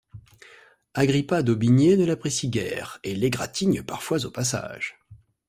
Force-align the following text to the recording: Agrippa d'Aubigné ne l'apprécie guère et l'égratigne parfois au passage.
Agrippa 0.95 1.43
d'Aubigné 1.43 1.95
ne 1.95 2.05
l'apprécie 2.05 2.49
guère 2.49 2.97
et 3.03 3.13
l'égratigne 3.13 3.83
parfois 3.83 4.25
au 4.25 4.31
passage. 4.31 4.97